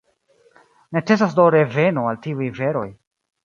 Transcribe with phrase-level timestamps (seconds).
[0.97, 2.89] Necesas do reveno al tiuj veroj.